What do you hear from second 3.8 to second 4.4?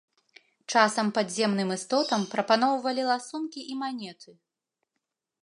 манеты.